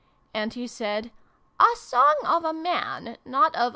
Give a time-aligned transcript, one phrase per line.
[0.33, 1.11] And he said'
[1.59, 3.69] A song of a man, not of a lady.'